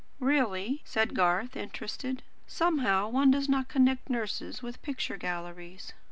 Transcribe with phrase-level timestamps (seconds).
[0.19, 2.23] "Really?" said Garth, interested.
[2.47, 5.93] "Somehow one does not connect nurses with picture galleries."